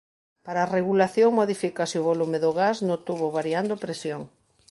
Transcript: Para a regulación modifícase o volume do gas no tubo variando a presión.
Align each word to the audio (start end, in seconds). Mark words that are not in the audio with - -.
Para 0.45 0.59
a 0.63 0.71
regulación 0.77 1.31
modifícase 1.39 1.95
o 2.01 2.07
volume 2.09 2.37
do 2.43 2.51
gas 2.59 2.77
no 2.87 2.95
tubo 3.07 3.25
variando 3.37 3.71
a 3.73 3.81
presión. 3.85 4.21